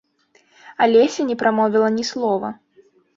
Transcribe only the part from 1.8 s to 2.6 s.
ні слова.